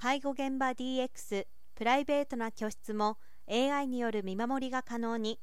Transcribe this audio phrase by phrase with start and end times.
[0.00, 3.18] 介護現場 DX プライベートな居室も
[3.50, 5.40] AI による見守りが可能に。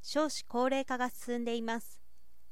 [0.00, 2.00] 少子高齢化が進んでいます。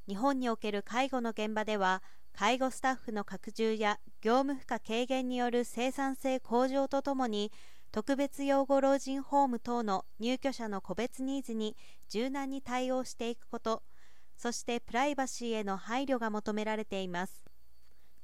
[0.07, 2.03] 日本における介護の現場では
[2.35, 7.53] 介護スタッフの拡充や業務負荷軽減による生産性向上とともに
[7.91, 11.75] 特別養護老人ホーム等の入居者の個別ニーズに
[12.11, 13.83] 柔軟に対応していくこと。
[14.37, 17.43] そしてプライバシーへの配慮が求められています。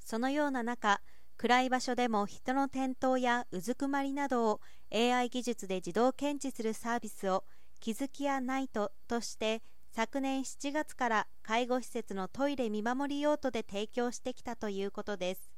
[0.01, 1.01] そのような中
[1.41, 4.61] 暗い場所でも人の転倒やうずくまりなどを
[4.93, 7.45] AI 技術で自動検知するサービスを
[7.81, 15.51] 気づきやナイトとして昨年7月から介護施設のトイレ見守り用途で提供してきたということです。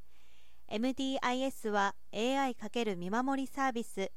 [0.70, 4.12] MDIS は AI× 見守りサービス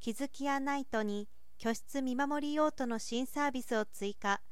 [0.00, 4.42] 気づきやナイトに居室見守り用途の新サービスを追加。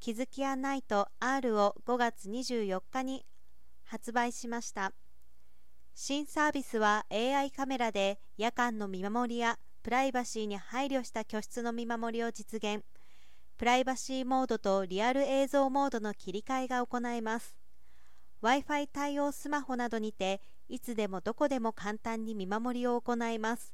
[0.00, 3.24] 気づきやナイト R を5月24日に
[3.84, 4.92] 発売しました。
[5.96, 12.84] 新サービスは AI カメラで夜間の見守りやプライバシーに配慮した居室の見守りを実現。
[13.56, 17.56] プライバシーモードとリアル映像モードの切り替えが行えます。
[18.42, 23.72] Wi-Fi 対応スマホなどにていつでもどこでも簡単に見守りを行います。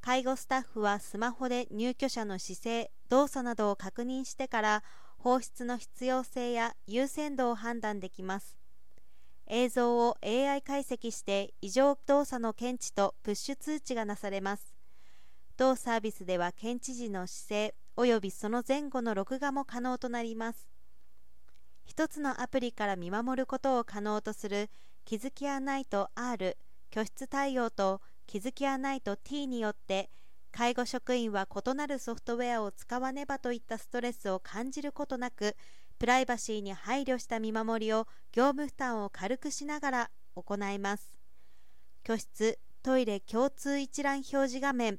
[0.00, 4.84] 介護スタッフはスマホで入居者の姿勢動作などを確認してから
[5.18, 8.61] 放出の必要性や優先度を判断できます。
[9.54, 14.74] 映像を AI 解析して異常動作の検知とプッシュ通知がなされます。
[15.58, 20.70] 同サービスでは検知時の姿勢及びその前後の録画も可能となります。
[21.84, 24.70] 一つのアプリから見守ることを可能とする
[25.04, 26.56] 気づきやナイト R
[26.90, 30.08] 居室対応と気づきやナイト T によって
[30.50, 35.56] 介護職員は異なるソフトウェアを使わねばといったストレスを感じることなく
[36.02, 41.12] プライバシーに配慮した見守りを業務負担を軽くしながら行います。
[42.02, 44.98] 居室トイレ共通一覧表示画面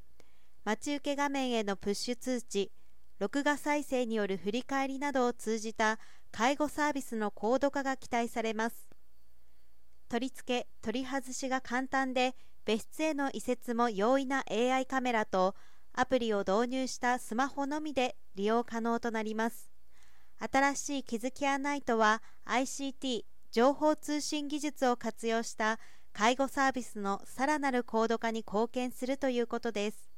[0.64, 2.72] 待ち受け画面へのプッシュ通知
[3.20, 6.00] 録画再生による振り返りなどを通じた
[6.32, 8.88] 介護サービスの高度化が期待されます。
[10.08, 12.34] 取り付け取り外しが簡単で
[12.64, 15.54] 別室への移設も容易な AI カメラと
[15.92, 19.73] アプリを導入したスマホのみで利用可能となります。
[20.52, 25.80] 新しい気づきやナイトは ICT 情報通信技術を活用した
[26.12, 30.13] 介護サービスのさらなる高度化に貢献するということです。